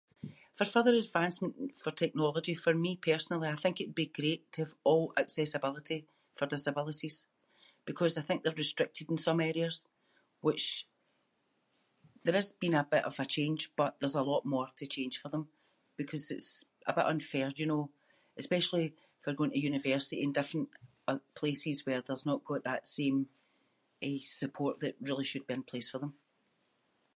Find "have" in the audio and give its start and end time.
4.65-4.73